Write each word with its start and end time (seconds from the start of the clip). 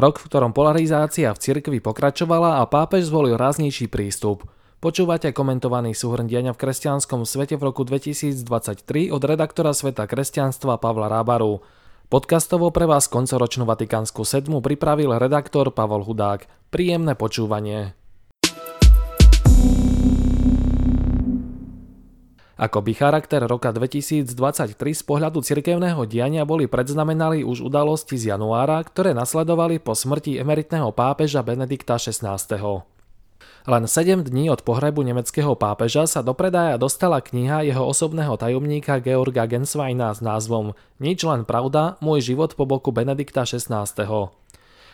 Rok, 0.00 0.16
v 0.16 0.32
ktorom 0.32 0.56
polarizácia 0.56 1.28
v 1.28 1.36
cirkvi 1.36 1.76
pokračovala 1.84 2.58
a 2.58 2.64
pápež 2.64 3.12
zvolil 3.12 3.36
ráznejší 3.36 3.92
prístup. 3.92 4.48
Počúvate 4.80 5.28
komentovaný 5.36 5.92
súhrn 5.92 6.24
diania 6.24 6.56
v 6.56 6.60
kresťanskom 6.64 7.28
svete 7.28 7.60
v 7.60 7.68
roku 7.68 7.84
2023 7.84 8.40
od 9.12 9.20
redaktora 9.20 9.76
Sveta 9.76 10.08
kresťanstva 10.08 10.80
Pavla 10.80 11.12
Rábaru. 11.12 11.60
Podcastovo 12.08 12.72
pre 12.72 12.88
vás 12.88 13.12
koncoročnú 13.12 13.68
Vatikánsku 13.68 14.24
sedmu 14.24 14.64
pripravil 14.64 15.12
redaktor 15.20 15.68
Pavol 15.68 16.00
Hudák. 16.08 16.48
Príjemné 16.72 17.12
počúvanie. 17.12 17.99
Ako 22.60 22.84
by 22.84 22.92
charakter 22.92 23.40
roka 23.48 23.72
2023 23.72 24.76
z 24.76 25.02
pohľadu 25.08 25.40
cirkevného 25.40 26.04
diania 26.04 26.44
boli 26.44 26.68
predznamenali 26.68 27.40
už 27.40 27.64
udalosti 27.64 28.20
z 28.20 28.36
januára, 28.36 28.84
ktoré 28.84 29.16
nasledovali 29.16 29.80
po 29.80 29.96
smrti 29.96 30.36
emeritného 30.36 30.92
pápeža 30.92 31.40
Benedikta 31.40 31.96
XVI. 31.96 32.36
Len 33.64 33.84
7 33.88 34.28
dní 34.28 34.52
od 34.52 34.60
pohrebu 34.60 35.00
nemeckého 35.00 35.56
pápeža 35.56 36.04
sa 36.04 36.20
do 36.20 36.36
predaja 36.36 36.76
dostala 36.76 37.24
kniha 37.24 37.64
jeho 37.64 37.80
osobného 37.80 38.36
tajomníka 38.36 39.00
Georga 39.00 39.48
Gensweina 39.48 40.12
s 40.12 40.20
názvom 40.20 40.76
Nič 41.00 41.24
len 41.24 41.48
pravda, 41.48 41.96
môj 42.04 42.36
život 42.36 42.52
po 42.60 42.68
boku 42.68 42.92
Benedikta 42.92 43.48
XVI. 43.48 43.88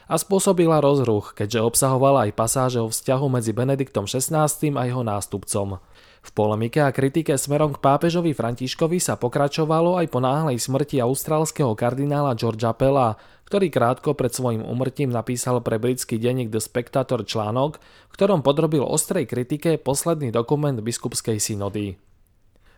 A 0.06 0.14
spôsobila 0.14 0.78
rozruch, 0.78 1.34
keďže 1.34 1.66
obsahovala 1.66 2.30
aj 2.30 2.38
pasáže 2.38 2.78
o 2.78 2.86
vzťahu 2.86 3.26
medzi 3.26 3.50
Benediktom 3.50 4.06
XVI 4.06 4.46
a 4.54 4.82
jeho 4.86 5.02
nástupcom. 5.02 5.82
V 6.26 6.34
polemike 6.34 6.82
a 6.82 6.90
kritike 6.90 7.38
smerom 7.38 7.70
k 7.70 7.78
pápežovi 7.78 8.34
Františkovi 8.34 8.98
sa 8.98 9.14
pokračovalo 9.14 9.94
aj 10.02 10.10
po 10.10 10.18
náhlej 10.18 10.58
smrti 10.58 10.98
austrálskeho 10.98 11.78
kardinála 11.78 12.34
Georgia 12.34 12.74
Pella, 12.74 13.14
ktorý 13.46 13.70
krátko 13.70 14.18
pred 14.18 14.34
svojim 14.34 14.58
umrtím 14.66 15.14
napísal 15.14 15.62
pre 15.62 15.78
britský 15.78 16.18
denník 16.18 16.50
The 16.50 16.58
Spectator 16.58 17.22
článok, 17.22 17.78
v 18.10 18.14
ktorom 18.18 18.42
podrobil 18.42 18.82
ostrej 18.82 19.30
kritike 19.30 19.78
posledný 19.78 20.34
dokument 20.34 20.74
biskupskej 20.74 21.38
synody. 21.38 21.94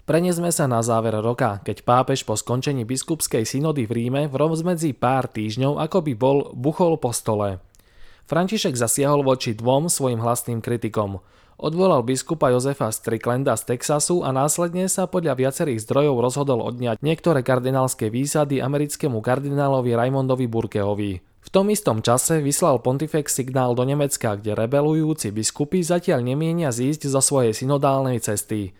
Prenesme 0.04 0.52
sa 0.52 0.68
na 0.68 0.84
záver 0.84 1.16
roka, 1.16 1.64
keď 1.64 1.88
pápež 1.88 2.28
po 2.28 2.36
skončení 2.36 2.84
biskupskej 2.84 3.48
synody 3.48 3.88
v 3.88 3.96
Ríme 3.96 4.22
v 4.28 4.34
rozmedzi 4.36 4.92
pár 4.92 5.24
týždňov 5.24 5.80
ako 5.88 5.98
by 6.04 6.12
bol 6.12 6.52
buchol 6.52 7.00
po 7.00 7.16
stole. 7.16 7.64
František 8.28 8.76
zasiahol 8.76 9.24
voči 9.24 9.56
dvom 9.56 9.88
svojim 9.88 10.20
hlasným 10.20 10.60
kritikom– 10.60 11.16
Odvolal 11.58 12.06
biskupa 12.06 12.54
Jozefa 12.54 12.86
Stricklanda 12.94 13.58
z 13.58 13.74
Texasu 13.74 14.22
a 14.22 14.30
následne 14.30 14.86
sa 14.86 15.10
podľa 15.10 15.34
viacerých 15.34 15.82
zdrojov 15.82 16.22
rozhodol 16.22 16.62
odňať 16.62 17.02
niektoré 17.02 17.42
kardinálske 17.42 18.14
výsady 18.14 18.62
americkému 18.62 19.18
kardinálovi 19.18 19.90
Raimondovi 19.90 20.46
Burkehovi. 20.46 21.18
V 21.18 21.48
tom 21.50 21.66
istom 21.74 21.98
čase 21.98 22.38
vyslal 22.38 22.78
Pontifex 22.78 23.34
signál 23.34 23.74
do 23.74 23.82
Nemecka, 23.82 24.38
kde 24.38 24.54
rebelujúci 24.54 25.34
biskupy 25.34 25.82
zatiaľ 25.82 26.22
nemienia 26.22 26.70
zísť 26.70 27.10
zo 27.10 27.18
svojej 27.18 27.50
synodálnej 27.50 28.22
cesty. 28.22 28.78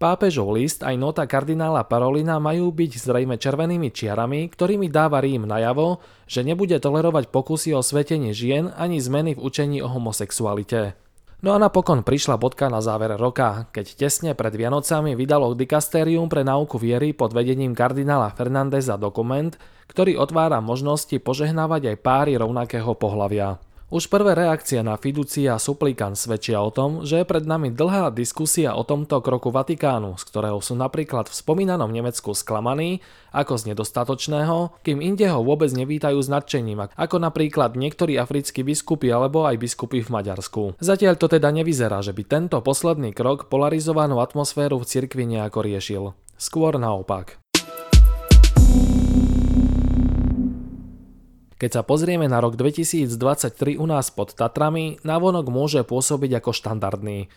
Pápežov 0.00 0.56
list 0.56 0.88
aj 0.88 0.96
nota 0.96 1.28
kardinála 1.28 1.84
Parolina 1.84 2.40
majú 2.40 2.72
byť 2.72 2.96
zrejme 2.96 3.36
červenými 3.36 3.92
čiarami, 3.92 4.48
ktorými 4.48 4.88
dáva 4.88 5.20
Rím 5.20 5.44
najavo, 5.44 6.00
že 6.24 6.40
nebude 6.40 6.80
tolerovať 6.80 7.28
pokusy 7.28 7.76
o 7.76 7.84
svetenie 7.84 8.32
žien 8.32 8.72
ani 8.72 9.04
zmeny 9.04 9.36
v 9.36 9.44
učení 9.44 9.84
o 9.84 9.88
homosexualite. 9.92 10.96
No 11.44 11.52
a 11.52 11.60
napokon 11.60 12.00
prišla 12.00 12.40
bodka 12.40 12.72
na 12.72 12.80
záver 12.80 13.12
roka, 13.20 13.68
keď 13.68 14.08
tesne 14.08 14.32
pred 14.32 14.56
Vianocami 14.56 15.12
vydalo 15.12 15.52
dikastérium 15.52 16.32
pre 16.32 16.40
náuku 16.40 16.80
viery 16.80 17.12
pod 17.12 17.36
vedením 17.36 17.76
kardinála 17.76 18.32
Fernandeza 18.32 18.96
dokument, 18.96 19.52
ktorý 19.84 20.16
otvára 20.16 20.64
možnosti 20.64 21.12
požehnávať 21.20 21.92
aj 21.92 21.96
páry 22.00 22.32
rovnakého 22.40 22.88
pohlavia. 22.96 23.60
Už 23.86 24.10
prvé 24.10 24.34
reakcie 24.34 24.82
na 24.82 24.98
fiducia 24.98 25.54
a 25.54 25.62
suplikan 25.62 26.18
svedčia 26.18 26.58
o 26.58 26.74
tom, 26.74 27.06
že 27.06 27.22
je 27.22 27.30
pred 27.30 27.46
nami 27.46 27.70
dlhá 27.70 28.10
diskusia 28.10 28.74
o 28.74 28.82
tomto 28.82 29.22
kroku 29.22 29.54
Vatikánu, 29.54 30.18
z 30.18 30.26
ktorého 30.26 30.58
sú 30.58 30.74
napríklad 30.74 31.30
v 31.30 31.38
spomínanom 31.38 31.94
Nemecku 31.94 32.34
sklamaní, 32.34 32.98
ako 33.30 33.54
z 33.54 33.70
nedostatočného, 33.70 34.82
kým 34.82 34.98
inde 34.98 35.30
ho 35.30 35.38
vôbec 35.38 35.70
nevítajú 35.70 36.18
s 36.18 36.26
nadšením, 36.26 36.98
ako 36.98 37.16
napríklad 37.22 37.78
niektorí 37.78 38.18
africkí 38.18 38.66
biskupy 38.66 39.06
alebo 39.14 39.46
aj 39.46 39.54
biskupy 39.54 40.02
v 40.02 40.10
Maďarsku. 40.10 40.74
Zatiaľ 40.82 41.14
to 41.14 41.30
teda 41.30 41.54
nevyzerá, 41.54 42.02
že 42.02 42.10
by 42.10 42.26
tento 42.26 42.58
posledný 42.66 43.14
krok 43.14 43.46
polarizovanú 43.46 44.18
atmosféru 44.18 44.82
v 44.82 44.88
cirkvi 44.90 45.30
nejako 45.30 45.62
riešil. 45.62 46.04
Skôr 46.34 46.74
naopak. 46.74 47.38
Keď 51.56 51.70
sa 51.72 51.80
pozrieme 51.80 52.28
na 52.28 52.36
rok 52.44 52.52
2023 52.52 53.80
u 53.80 53.86
nás 53.88 54.12
pod 54.12 54.36
Tatrami, 54.36 55.00
návonok 55.00 55.48
môže 55.48 55.80
pôsobiť 55.88 56.44
ako 56.44 56.52
štandardný. 56.52 57.32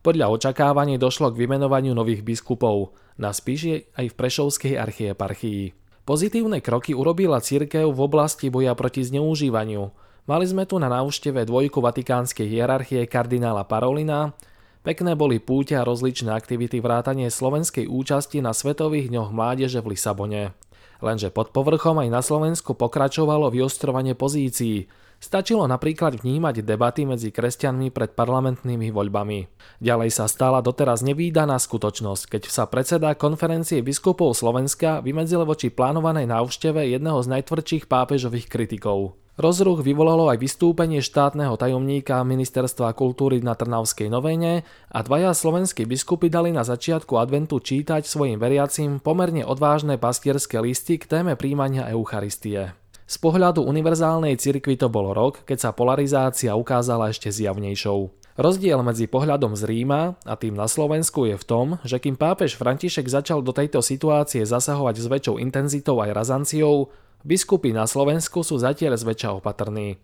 Podľa 0.00 0.32
očakávaní 0.32 0.96
došlo 0.96 1.28
k 1.28 1.44
vymenovaniu 1.44 1.92
nových 1.92 2.24
biskupov, 2.24 2.96
na 3.20 3.28
spíš 3.28 3.84
aj 3.92 4.08
v 4.08 4.16
Prešovskej 4.16 4.72
archieparchii. 4.72 5.76
Pozitívne 6.08 6.64
kroky 6.64 6.96
urobila 6.96 7.44
církev 7.44 7.92
v 7.92 8.00
oblasti 8.00 8.48
boja 8.48 8.72
proti 8.72 9.04
zneužívaniu. 9.04 9.92
Mali 10.24 10.44
sme 10.48 10.64
tu 10.64 10.80
na 10.80 10.88
návšteve 10.88 11.44
dvojku 11.44 11.84
vatikánskej 11.84 12.48
hierarchie 12.48 13.04
kardinála 13.04 13.68
Parolina, 13.68 14.32
pekné 14.80 15.12
boli 15.12 15.44
púte 15.44 15.76
a 15.76 15.84
rozličné 15.84 16.32
aktivity 16.32 16.80
vrátanie 16.80 17.28
slovenskej 17.28 17.84
účasti 17.84 18.40
na 18.40 18.56
Svetových 18.56 19.12
dňoch 19.12 19.28
mládeže 19.28 19.84
v 19.84 19.92
Lisabone. 19.92 20.56
Lenže 20.98 21.30
pod 21.30 21.54
povrchom 21.54 22.02
aj 22.02 22.08
na 22.10 22.22
Slovensku 22.22 22.74
pokračovalo 22.74 23.54
vyostrovanie 23.54 24.18
pozícií. 24.18 24.90
Stačilo 25.18 25.66
napríklad 25.66 26.22
vnímať 26.22 26.62
debaty 26.62 27.02
medzi 27.02 27.34
kresťanmi 27.34 27.90
pred 27.90 28.14
parlamentnými 28.14 28.94
voľbami. 28.94 29.50
Ďalej 29.82 30.14
sa 30.14 30.30
stala 30.30 30.62
doteraz 30.62 31.02
nevýdaná 31.02 31.58
skutočnosť, 31.58 32.38
keď 32.38 32.42
sa 32.46 32.70
predseda 32.70 33.18
konferencie 33.18 33.82
biskupov 33.82 34.38
Slovenska 34.38 35.02
vymedzil 35.02 35.42
voči 35.42 35.74
plánovanej 35.74 36.30
návšteve 36.30 36.94
jedného 36.94 37.18
z 37.18 37.34
najtvrdších 37.34 37.90
pápežových 37.90 38.46
kritikov. 38.46 39.18
Rozruch 39.38 39.86
vyvolalo 39.86 40.26
aj 40.34 40.42
vystúpenie 40.42 40.98
štátneho 40.98 41.54
tajomníka 41.54 42.18
Ministerstva 42.26 42.90
kultúry 42.90 43.38
na 43.38 43.54
Trnavskej 43.54 44.10
Novene 44.10 44.66
a 44.90 44.98
dvaja 45.06 45.30
slovenskí 45.30 45.86
biskupy 45.86 46.26
dali 46.26 46.50
na 46.50 46.66
začiatku 46.66 47.14
adventu 47.14 47.62
čítať 47.62 48.02
svojim 48.02 48.42
veriacim 48.42 48.98
pomerne 48.98 49.46
odvážne 49.46 49.94
pastierské 49.94 50.58
listy 50.58 50.98
k 50.98 51.06
téme 51.06 51.38
príjmania 51.38 51.86
Eucharistie. 51.86 52.74
Z 53.08 53.16
pohľadu 53.24 53.64
univerzálnej 53.64 54.36
cirkvi 54.36 54.76
to 54.76 54.92
bol 54.92 55.16
rok, 55.16 55.40
keď 55.48 55.58
sa 55.64 55.70
polarizácia 55.72 56.52
ukázala 56.52 57.08
ešte 57.08 57.32
zjavnejšou. 57.32 58.12
Rozdiel 58.36 58.78
medzi 58.84 59.08
pohľadom 59.08 59.56
z 59.56 59.64
Ríma 59.64 60.20
a 60.28 60.36
tým 60.36 60.52
na 60.52 60.68
Slovensku 60.68 61.24
je 61.24 61.40
v 61.40 61.48
tom, 61.48 61.66
že 61.88 61.96
kým 61.98 62.20
pápež 62.20 62.60
František 62.60 63.08
začal 63.08 63.40
do 63.40 63.56
tejto 63.56 63.80
situácie 63.80 64.44
zasahovať 64.44 65.00
s 65.00 65.06
väčšou 65.08 65.40
intenzitou 65.40 66.04
aj 66.04 66.12
razanciou, 66.12 66.92
Biskupy 67.26 67.74
na 67.74 67.88
Slovensku 67.88 68.46
sú 68.46 68.60
zatiaľ 68.62 68.94
zväčša 68.94 69.42
opatrní. 69.42 69.98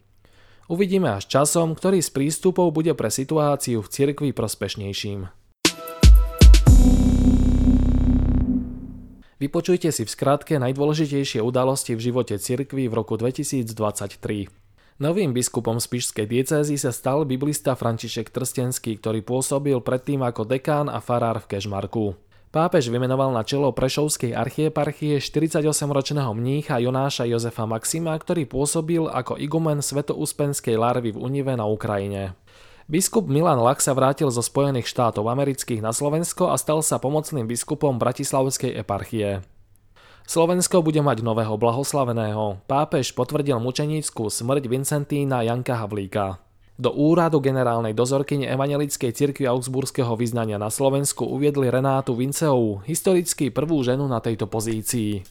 Uvidíme 0.67 1.15
až 1.15 1.29
časom, 1.29 1.77
ktorý 1.77 2.01
z 2.01 2.11
prístupov 2.11 2.73
bude 2.73 2.97
pre 2.97 3.13
situáciu 3.13 3.85
v 3.85 3.93
cirkvi 3.93 4.31
prospešnejším. 4.33 5.44
Vypočujte 9.44 9.93
si 9.93 10.09
v 10.09 10.09
skratke 10.09 10.56
najdôležitejšie 10.56 11.44
udalosti 11.44 11.93
v 11.93 12.00
živote 12.00 12.41
cirkvi 12.41 12.88
v 12.88 12.97
roku 12.97 13.21
2023. 13.21 13.69
Novým 14.97 15.37
biskupom 15.37 15.77
Spišskej 15.77 16.25
diecézy 16.25 16.81
sa 16.81 16.88
stal 16.97 17.28
biblista 17.28 17.77
František 17.77 18.32
Trstenský, 18.32 18.97
ktorý 18.97 19.21
pôsobil 19.21 19.77
predtým 19.84 20.25
ako 20.25 20.49
dekán 20.49 20.88
a 20.88 21.05
farár 21.05 21.44
v 21.44 21.53
Kežmarku. 21.53 22.16
Pápež 22.56 22.88
vymenoval 22.88 23.37
na 23.37 23.44
čelo 23.44 23.69
Prešovskej 23.69 24.32
archieparchie 24.32 25.21
48-ročného 25.21 26.32
mnícha 26.32 26.81
Jonáša 26.81 27.29
Jozefa 27.29 27.69
Maxima, 27.69 28.17
ktorý 28.17 28.49
pôsobil 28.49 29.05
ako 29.05 29.37
igumen 29.37 29.85
Svetouspenskej 29.85 30.81
larvy 30.81 31.12
v 31.12 31.20
Unive 31.20 31.52
na 31.52 31.69
Ukrajine. 31.69 32.32
Biskup 32.85 33.33
Milan 33.33 33.65
Lach 33.65 33.81
sa 33.81 33.97
vrátil 33.97 34.29
zo 34.29 34.45
Spojených 34.45 34.85
štátov 34.93 35.25
amerických 35.25 35.81
na 35.81 35.97
Slovensko 35.97 36.53
a 36.53 36.61
stal 36.61 36.85
sa 36.85 37.01
pomocným 37.01 37.49
biskupom 37.49 37.97
Bratislavskej 37.97 38.77
eparchie. 38.77 39.41
Slovensko 40.29 40.85
bude 40.85 41.01
mať 41.01 41.25
nového 41.25 41.57
blahoslaveného. 41.57 42.61
Pápež 42.69 43.17
potvrdil 43.17 43.57
mučeníckú 43.57 44.29
smrť 44.29 44.69
Vincentína 44.69 45.41
Janka 45.49 45.81
Havlíka. 45.81 46.45
Do 46.77 46.93
úradu 46.93 47.41
generálnej 47.41 47.97
dozorkyne 47.97 48.53
Evangelickej 48.53 49.17
cirkvi 49.17 49.49
Augsburského 49.49 50.13
vyznania 50.13 50.61
na 50.61 50.69
Slovensku 50.69 51.25
uviedli 51.25 51.73
Renátu 51.73 52.13
Vinceovú, 52.13 52.85
historicky 52.85 53.49
prvú 53.49 53.81
ženu 53.81 54.05
na 54.05 54.21
tejto 54.21 54.45
pozícii. 54.45 55.25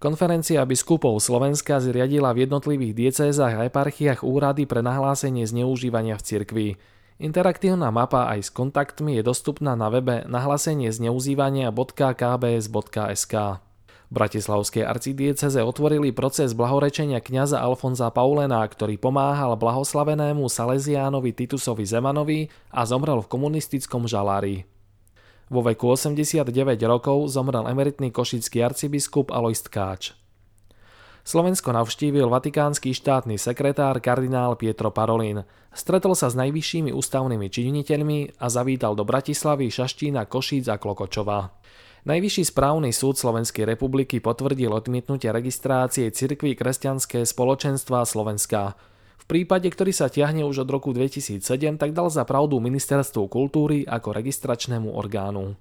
Konferencia 0.00 0.64
biskupov 0.64 1.20
Slovenska 1.20 1.84
zriadila 1.84 2.32
v 2.32 2.48
jednotlivých 2.48 2.96
diecézach 2.96 3.60
a 3.60 3.68
eparchiách 3.68 4.24
úrady 4.24 4.64
pre 4.64 4.80
nahlásenie 4.80 5.44
zneužívania 5.44 6.16
v 6.16 6.24
cirkvi. 6.24 6.68
Interaktívna 7.14 7.94
mapa 7.94 8.26
aj 8.26 8.42
s 8.42 8.50
kontaktmi 8.50 9.14
je 9.14 9.22
dostupná 9.22 9.78
na 9.78 9.86
webe 9.86 10.26
nahlásenie 10.26 10.90
zneužívania.kbs.sk. 10.90 13.34
Bratislavskej 14.10 14.82
arcidieceze 14.82 15.62
otvorili 15.62 16.10
proces 16.10 16.58
blahorečenia 16.58 17.22
kňaza 17.22 17.62
Alfonza 17.62 18.10
Paulena, 18.10 18.66
ktorý 18.66 18.98
pomáhal 18.98 19.54
blahoslavenému 19.54 20.42
Salesiánovi 20.50 21.30
Titusovi 21.34 21.86
Zemanovi 21.86 22.50
a 22.74 22.82
zomrel 22.82 23.22
v 23.22 23.30
komunistickom 23.30 24.10
žalári. 24.10 24.66
Vo 25.46 25.62
veku 25.62 25.94
89 25.94 26.50
rokov 26.82 27.30
zomrel 27.30 27.62
emeritný 27.70 28.10
košický 28.10 28.58
arcibiskup 28.58 29.30
Alois 29.30 29.62
Tkáč. 29.62 30.18
Slovensko 31.24 31.72
navštívil 31.72 32.28
vatikánsky 32.28 32.92
štátny 32.92 33.40
sekretár 33.40 33.96
kardinál 34.04 34.60
Pietro 34.60 34.92
Parolin. 34.92 35.48
Stretol 35.72 36.12
sa 36.12 36.28
s 36.28 36.36
najvyššími 36.36 36.92
ústavnými 36.92 37.48
činiteľmi 37.48 38.36
a 38.36 38.46
zavítal 38.52 38.92
do 38.92 39.08
Bratislavy, 39.08 39.72
Šaštína, 39.72 40.28
Košíc 40.28 40.68
a 40.68 40.76
Klokočova. 40.76 41.56
Najvyšší 42.04 42.52
správny 42.52 42.92
súd 42.92 43.16
Slovenskej 43.16 43.64
republiky 43.64 44.20
potvrdil 44.20 44.68
odmietnutie 44.68 45.32
registrácie 45.32 46.12
cirkví 46.12 46.52
kresťanské 46.52 47.24
spoločenstva 47.24 48.04
Slovenska. 48.04 48.76
V 49.16 49.24
prípade, 49.24 49.72
ktorý 49.72 49.96
sa 49.96 50.12
ťahne 50.12 50.44
už 50.44 50.68
od 50.68 50.68
roku 50.68 50.92
2007, 50.92 51.40
tak 51.80 51.96
dal 51.96 52.12
za 52.12 52.28
pravdu 52.28 52.60
Ministerstvu 52.60 53.32
kultúry 53.32 53.88
ako 53.88 54.12
registračnému 54.12 54.92
orgánu. 54.92 55.56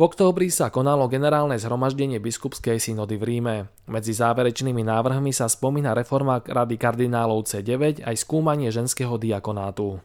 V 0.00 0.08
októbri 0.08 0.48
sa 0.48 0.72
konalo 0.72 1.12
generálne 1.12 1.60
zhromaždenie 1.60 2.24
biskupskej 2.24 2.80
synody 2.80 3.20
v 3.20 3.36
Ríme. 3.36 3.56
Medzi 3.84 4.16
záverečnými 4.16 4.80
návrhmi 4.80 5.28
sa 5.28 5.44
spomína 5.44 5.92
reforma 5.92 6.40
Rady 6.40 6.80
kardinálov 6.80 7.44
C9 7.44 8.00
aj 8.08 8.16
skúmanie 8.16 8.72
ženského 8.72 9.20
diakonátu. 9.20 10.00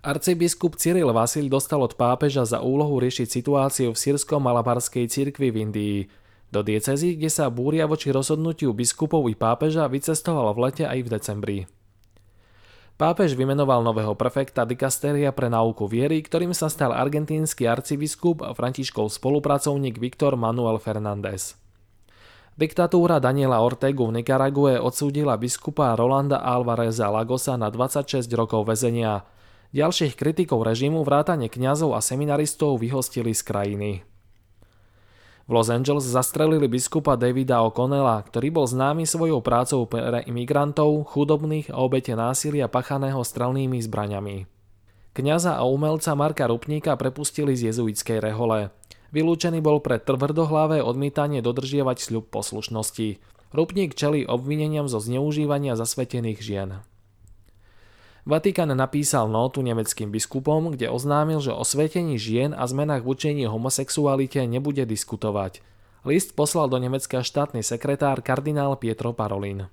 Arcibiskup 0.00 0.80
Cyril 0.80 1.12
Vasil 1.12 1.52
dostal 1.52 1.84
od 1.84 2.00
pápeža 2.00 2.48
za 2.48 2.64
úlohu 2.64 2.96
riešiť 2.96 3.28
situáciu 3.28 3.92
v 3.92 4.00
sírsko-malabarskej 4.00 5.04
cirkvi 5.12 5.52
v 5.52 5.68
Indii. 5.68 5.98
Do 6.48 6.64
diecezy, 6.64 7.20
kde 7.20 7.28
sa 7.28 7.52
búria 7.52 7.84
voči 7.84 8.16
rozhodnutiu 8.16 8.72
biskupov 8.72 9.28
i 9.28 9.36
pápeža, 9.36 9.84
vycestoval 9.92 10.56
v 10.56 10.64
lete 10.64 10.88
aj 10.88 10.96
v 10.96 11.08
decembri. 11.12 11.58
Pápež 13.00 13.32
vymenoval 13.32 13.80
nového 13.80 14.12
prefekta 14.12 14.68
dikastéria 14.68 15.32
pre 15.32 15.48
náuku 15.48 15.88
viery, 15.88 16.20
ktorým 16.20 16.52
sa 16.52 16.68
stal 16.68 16.92
argentínsky 16.92 17.64
arcibiskup 17.64 18.44
a 18.44 18.52
Františkov 18.52 19.08
spolupracovník 19.16 19.96
Viktor 19.96 20.36
Manuel 20.36 20.76
Fernández. 20.76 21.56
Diktatúra 22.60 23.16
Daniela 23.16 23.64
Ortegu 23.64 24.04
v 24.04 24.20
Nikarague 24.20 24.76
odsúdila 24.76 25.40
biskupa 25.40 25.96
Rolanda 25.96 26.44
Alvareza 26.44 27.08
Lagosa 27.08 27.56
na 27.56 27.72
26 27.72 28.28
rokov 28.36 28.68
väzenia. 28.68 29.24
Ďalších 29.72 30.20
kritikov 30.20 30.60
režimu 30.68 31.00
vrátane 31.00 31.48
kňazov 31.48 31.96
a 31.96 32.04
seminaristov 32.04 32.84
vyhostili 32.84 33.32
z 33.32 33.40
krajiny. 33.40 33.90
V 35.50 35.58
Los 35.58 35.66
Angeles 35.66 36.06
zastrelili 36.06 36.70
biskupa 36.70 37.18
Davida 37.18 37.58
O'Connella, 37.66 38.22
ktorý 38.22 38.54
bol 38.54 38.70
známy 38.70 39.02
svojou 39.02 39.42
prácou 39.42 39.82
pre 39.82 40.22
imigrantov, 40.22 41.10
chudobných 41.10 41.74
a 41.74 41.82
obete 41.82 42.14
násilia 42.14 42.70
pachaného 42.70 43.18
strelnými 43.18 43.82
zbraňami. 43.82 44.46
Kňaza 45.10 45.58
a 45.58 45.66
umelca 45.66 46.14
Marka 46.14 46.46
Rupníka 46.46 46.94
prepustili 46.94 47.58
z 47.58 47.74
jezuitskej 47.74 48.22
rehole. 48.22 48.70
Vylúčený 49.10 49.58
bol 49.58 49.82
pre 49.82 49.98
tvrdohlavé 49.98 50.86
odmietanie 50.86 51.42
dodržiavať 51.42 51.98
sľub 51.98 52.30
poslušnosti. 52.30 53.18
Rupník 53.50 53.98
čeli 53.98 54.22
obvineniam 54.30 54.86
zo 54.86 55.02
zneužívania 55.02 55.74
zasvetených 55.74 56.38
žien. 56.38 56.78
Vatikán 58.30 58.70
napísal 58.78 59.26
notu 59.26 59.58
nemeckým 59.58 60.14
biskupom, 60.14 60.70
kde 60.70 60.86
oznámil, 60.86 61.42
že 61.42 61.50
o 61.50 61.66
svetení 61.66 62.14
žien 62.14 62.54
a 62.54 62.62
zmenách 62.62 63.02
v 63.02 63.10
učení 63.10 63.44
homosexualite 63.50 64.46
nebude 64.46 64.86
diskutovať. 64.86 65.58
List 66.06 66.38
poslal 66.38 66.70
do 66.70 66.78
Nemecka 66.78 67.26
štátny 67.26 67.66
sekretár 67.66 68.22
kardinál 68.22 68.78
Pietro 68.78 69.10
Parolin. 69.10 69.66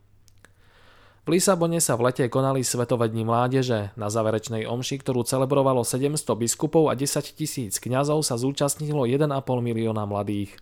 V 1.30 1.38
Lisabone 1.38 1.78
sa 1.78 1.94
v 2.02 2.10
lete 2.10 2.26
konali 2.34 2.66
Svetové 2.66 3.14
dni 3.14 3.30
mládeže. 3.30 3.94
Na 3.94 4.10
záverečnej 4.10 4.66
omši, 4.66 5.06
ktorú 5.06 5.22
celebrovalo 5.22 5.86
700 5.86 6.18
biskupov 6.34 6.90
a 6.90 6.98
10 6.98 7.38
tisíc 7.38 7.78
kňazov 7.78 8.26
sa 8.26 8.42
zúčastnilo 8.42 9.06
1,5 9.06 9.38
milióna 9.62 10.10
mladých. 10.10 10.58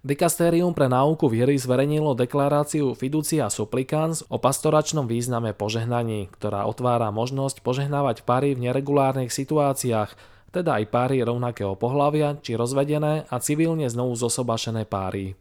Dikastérium 0.00 0.72
pre 0.72 0.88
náuku 0.88 1.28
viery 1.28 1.60
zverejnilo 1.60 2.16
deklaráciu 2.16 2.96
Fiducia 2.96 3.52
Supplicans 3.52 4.24
o 4.32 4.40
pastoračnom 4.40 5.04
význame 5.04 5.52
požehnaní, 5.52 6.32
ktorá 6.32 6.64
otvára 6.64 7.12
možnosť 7.12 7.60
požehnávať 7.60 8.24
pary 8.24 8.56
v 8.56 8.64
neregulárnych 8.64 9.28
situáciách, 9.28 10.16
teda 10.56 10.80
aj 10.80 10.84
páry 10.88 11.20
rovnakého 11.20 11.76
pohlavia 11.76 12.40
či 12.40 12.56
rozvedené 12.56 13.28
a 13.28 13.36
civilne 13.44 13.84
znovu 13.92 14.16
zosobašené 14.16 14.88
páry. 14.88 15.36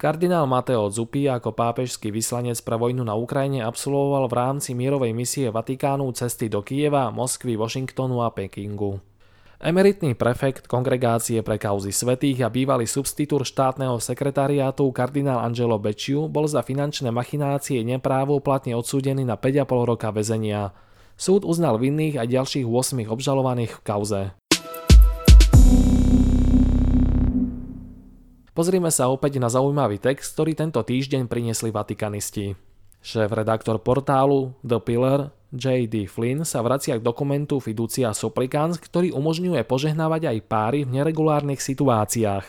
Kardinál 0.00 0.48
Mateo 0.48 0.88
Zuppi 0.88 1.28
ako 1.28 1.52
pápežský 1.52 2.08
vyslanec 2.08 2.56
pre 2.64 2.80
vojnu 2.80 3.04
na 3.04 3.20
Ukrajine 3.20 3.68
absolvoval 3.68 4.32
v 4.32 4.36
rámci 4.36 4.72
mierovej 4.72 5.12
misie 5.12 5.52
Vatikánu 5.52 6.08
cesty 6.16 6.48
do 6.48 6.64
Kieva, 6.64 7.12
Moskvy, 7.12 7.60
Washingtonu 7.60 8.24
a 8.24 8.32
Pekingu. 8.32 8.96
Emeritný 9.56 10.12
prefekt 10.12 10.68
Kongregácie 10.68 11.40
pre 11.40 11.56
kauzy 11.56 11.88
svetých 11.88 12.44
a 12.44 12.52
bývalý 12.52 12.84
substitúr 12.84 13.40
štátneho 13.40 13.96
sekretariátu 14.04 14.84
kardinál 14.92 15.40
Angelo 15.40 15.80
Becciu 15.80 16.28
bol 16.28 16.44
za 16.44 16.60
finančné 16.60 17.08
machinácie 17.08 17.80
neprávoplatne 17.80 18.76
odsúdený 18.76 19.24
na 19.24 19.40
5,5 19.40 19.88
roka 19.88 20.12
väzenia. 20.12 20.76
Súd 21.16 21.48
uznal 21.48 21.80
vinných 21.80 22.20
aj 22.20 22.36
ďalších 22.36 22.68
8 22.68 23.08
obžalovaných 23.08 23.80
v 23.80 23.80
kauze. 23.80 24.20
Pozrime 28.52 28.92
sa 28.92 29.08
opäť 29.08 29.40
na 29.40 29.48
zaujímavý 29.48 29.96
text, 29.96 30.36
ktorý 30.36 30.52
tento 30.52 30.84
týždeň 30.84 31.32
priniesli 31.32 31.72
vatikanisti. 31.72 32.60
Šéf-redaktor 33.00 33.80
portálu 33.80 34.52
The 34.60 34.84
Pillar 34.84 35.32
J.D. 35.56 36.04
Flynn 36.12 36.44
sa 36.44 36.60
vracia 36.60 37.00
k 37.00 37.02
dokumentu 37.02 37.56
Fiducia 37.56 38.12
Supplicans, 38.12 38.76
ktorý 38.76 39.16
umožňuje 39.16 39.64
požehnávať 39.64 40.28
aj 40.28 40.38
páry 40.44 40.80
v 40.84 41.00
neregulárnych 41.00 41.64
situáciách. 41.64 42.44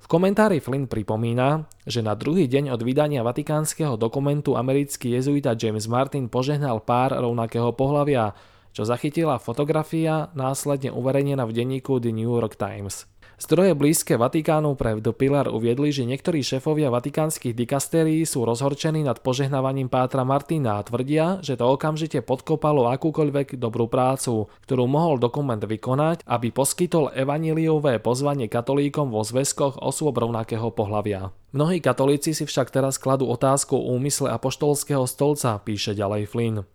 V 0.00 0.06
komentári 0.06 0.62
Flynn 0.62 0.86
pripomína, 0.86 1.66
že 1.82 2.06
na 2.06 2.14
druhý 2.14 2.46
deň 2.46 2.70
od 2.70 2.80
vydania 2.86 3.26
vatikánskeho 3.26 3.98
dokumentu 3.98 4.54
americký 4.54 5.18
jezuita 5.18 5.58
James 5.58 5.90
Martin 5.90 6.30
požehnal 6.30 6.78
pár 6.86 7.18
rovnakého 7.18 7.74
pohľavia, 7.74 8.38
čo 8.70 8.86
zachytila 8.86 9.42
fotografia 9.42 10.30
následne 10.38 10.94
uverejnená 10.94 11.42
v 11.42 11.52
denníku 11.58 11.98
The 11.98 12.14
New 12.14 12.30
York 12.30 12.54
Times. 12.54 13.09
Zdroje 13.40 13.72
blízke 13.72 14.20
Vatikánu 14.20 14.76
pre 14.76 15.00
The 15.00 15.16
Pillar 15.16 15.48
uviedli, 15.48 15.88
že 15.88 16.04
niektorí 16.04 16.44
šefovia 16.44 16.92
vatikánskych 16.92 17.56
dikastérií 17.56 18.28
sú 18.28 18.44
rozhorčení 18.44 19.00
nad 19.00 19.24
požehnávaním 19.24 19.88
Pátra 19.88 20.28
Martina 20.28 20.76
a 20.76 20.84
tvrdia, 20.84 21.40
že 21.40 21.56
to 21.56 21.72
okamžite 21.72 22.20
podkopalo 22.20 22.92
akúkoľvek 22.92 23.56
dobrú 23.56 23.88
prácu, 23.88 24.44
ktorú 24.68 24.84
mohol 24.84 25.16
dokument 25.16 25.56
vykonať, 25.56 26.20
aby 26.28 26.52
poskytol 26.52 27.16
evaníliové 27.16 28.04
pozvanie 28.04 28.44
katolíkom 28.44 29.08
vo 29.08 29.24
zväzkoch 29.24 29.80
osôb 29.80 30.20
rovnakého 30.20 30.68
pohľavia. 30.68 31.32
Mnohí 31.56 31.80
katolíci 31.80 32.36
si 32.36 32.44
však 32.44 32.68
teraz 32.68 33.00
kladú 33.00 33.24
otázku 33.24 33.72
o 33.72 33.96
úmysle 33.96 34.36
apoštolského 34.36 35.08
stolca, 35.08 35.56
píše 35.64 35.96
ďalej 35.96 36.28
Flynn. 36.28 36.68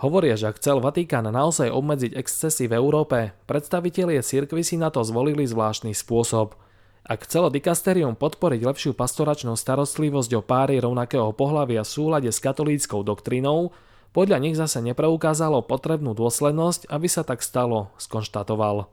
Hovoria, 0.00 0.32
že 0.32 0.48
ak 0.48 0.56
chcel 0.56 0.80
Vatikán 0.80 1.28
naozaj 1.28 1.68
obmedziť 1.68 2.16
excesy 2.16 2.64
v 2.64 2.80
Európe, 2.80 3.36
predstavitelie 3.44 4.24
cirkvy 4.24 4.64
si 4.64 4.80
na 4.80 4.88
to 4.88 5.04
zvolili 5.04 5.44
zvláštny 5.44 5.92
spôsob. 5.92 6.56
Ak 7.04 7.28
chcelo 7.28 7.52
dikasterium 7.52 8.16
podporiť 8.16 8.64
lepšiu 8.64 8.96
pastoračnú 8.96 9.60
starostlivosť 9.60 10.40
o 10.40 10.42
páry 10.44 10.80
rovnakého 10.80 11.36
pohľavia 11.36 11.84
v 11.84 11.92
súlade 11.92 12.32
s 12.32 12.40
katolíckou 12.40 13.04
doktrínou, 13.04 13.76
podľa 14.16 14.40
nich 14.40 14.56
zase 14.56 14.80
nepreukázalo 14.80 15.68
potrebnú 15.68 16.16
dôslednosť, 16.16 16.88
aby 16.88 17.04
sa 17.04 17.20
tak 17.20 17.44
stalo, 17.44 17.92
skonštatoval. 18.00 18.88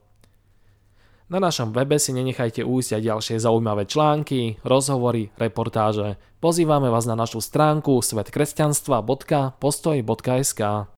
Na 1.32 1.40
našom 1.40 1.72
webe 1.72 2.04
si 2.04 2.12
nenechajte 2.12 2.68
újsť 2.68 3.00
aj 3.00 3.04
ďalšie 3.04 3.40
zaujímavé 3.40 3.88
články, 3.88 4.60
rozhovory, 4.64 5.32
reportáže. 5.40 6.20
Pozývame 6.44 6.92
vás 6.92 7.08
na 7.08 7.16
našu 7.16 7.40
stránku 7.40 8.04
svetkresťanstva.postoj.sk. 8.04 10.97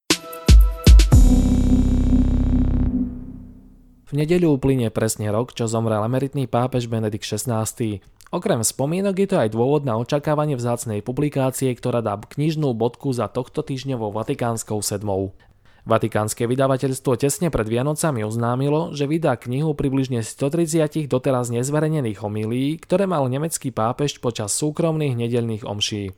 V 4.09 4.17
nedeľu 4.17 4.57
uplynie 4.57 4.89
presne 4.89 5.29
rok, 5.29 5.53
čo 5.53 5.69
zomrel 5.69 6.01
emeritný 6.01 6.49
pápež 6.49 6.89
Benedikt 6.89 7.29
XVI. 7.29 7.69
Okrem 8.33 8.65
spomienok 8.65 9.15
je 9.21 9.27
to 9.29 9.37
aj 9.37 9.53
dôvod 9.53 9.85
na 9.85 10.01
očakávanie 10.01 10.57
vzácnej 10.57 11.05
publikácie, 11.05 11.69
ktorá 11.77 12.01
dá 12.01 12.17
knižnú 12.17 12.73
bodku 12.73 13.13
za 13.13 13.29
tohto 13.29 13.61
týždňovou 13.61 14.09
Vatikánskou 14.09 14.81
sedmou. 14.81 15.37
Vatikánske 15.85 16.49
vydavateľstvo 16.49 17.21
tesne 17.21 17.53
pred 17.53 17.69
Vianocami 17.69 18.25
oznámilo, 18.25 18.97
že 18.97 19.05
vydá 19.05 19.37
knihu 19.37 19.77
približne 19.77 20.25
130 20.25 21.05
doteraz 21.05 21.53
nezverejnených 21.53 22.17
homílií, 22.25 22.81
ktoré 22.81 23.05
mal 23.05 23.29
nemecký 23.29 23.69
pápež 23.69 24.17
počas 24.25 24.57
súkromných 24.57 25.13
nedelných 25.13 25.69
omší. 25.69 26.17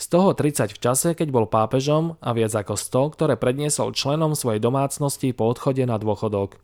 Z 0.00 0.04
toho 0.08 0.32
30 0.32 0.72
v 0.72 0.78
čase, 0.80 1.12
keď 1.12 1.28
bol 1.28 1.44
pápežom 1.44 2.16
a 2.24 2.32
viac 2.32 2.56
ako 2.56 2.72
100, 2.72 3.14
ktoré 3.20 3.34
predniesol 3.36 3.92
členom 3.92 4.32
svojej 4.32 4.64
domácnosti 4.64 5.36
po 5.36 5.52
odchode 5.52 5.84
na 5.84 6.00
dôchodok. 6.00 6.56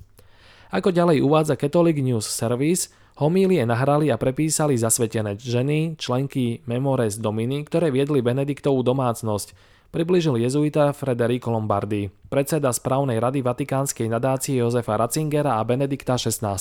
Ako 0.69 0.93
ďalej 0.93 1.25
uvádza 1.25 1.57
Catholic 1.57 1.97
News 2.05 2.29
Service, 2.29 2.93
homílie 3.17 3.65
nahrali 3.65 4.13
a 4.13 4.21
prepísali 4.21 4.77
zasvetené 4.77 5.41
ženy, 5.41 5.97
členky 5.97 6.61
Memores 6.69 7.17
Domini, 7.17 7.65
ktoré 7.65 7.89
viedli 7.89 8.21
Benediktovú 8.21 8.85
domácnosť, 8.85 9.57
približil 9.89 10.37
jezuita 10.37 10.93
Frederico 10.93 11.49
Lombardi, 11.49 12.13
predseda 12.29 12.69
správnej 12.69 13.17
rady 13.17 13.41
Vatikánskej 13.41 14.13
nadácie 14.13 14.61
Jozefa 14.61 15.01
Ratzingera 15.01 15.57
a 15.57 15.65
Benedikta 15.65 16.21
XVI. 16.21 16.61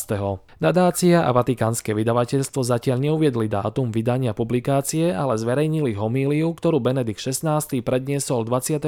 Nadácia 0.64 1.28
a 1.28 1.32
Vatikánske 1.36 1.92
vydavateľstvo 1.92 2.64
zatiaľ 2.64 3.12
neuviedli 3.12 3.52
dátum 3.52 3.92
vydania 3.92 4.32
publikácie, 4.32 5.12
ale 5.12 5.36
zverejnili 5.36 6.00
homíliu, 6.00 6.56
ktorú 6.56 6.80
Benedikt 6.80 7.20
XVI 7.20 7.60
predniesol 7.84 8.48
22. 8.48 8.88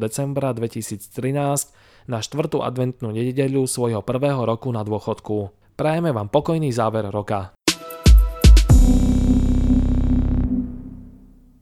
decembra 0.00 0.56
2013 0.56 1.92
na 2.04 2.20
štvrtú 2.20 2.60
adventnú 2.60 3.10
nedeľu 3.10 3.64
svojho 3.64 4.00
prvého 4.04 4.44
roku 4.44 4.68
na 4.70 4.84
dôchodku. 4.84 5.52
Prajeme 5.74 6.14
vám 6.14 6.30
pokojný 6.30 6.70
záver 6.70 7.10
roka. 7.10 7.56